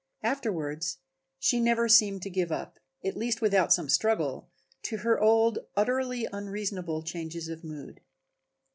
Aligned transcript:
Afterwards 0.23 0.97
she 1.37 1.59
never 1.59 1.87
seemed 1.87 2.23
to 2.23 2.31
give 2.31 2.51
up, 2.51 2.79
at 3.05 3.15
least 3.15 3.39
without 3.39 3.71
some 3.71 3.87
struggle, 3.87 4.49
to 4.81 4.97
her 4.97 5.19
old, 5.19 5.59
utterly 5.77 6.27
unreasonable 6.33 7.03
changes 7.03 7.49
of 7.49 7.63
mood. 7.63 8.01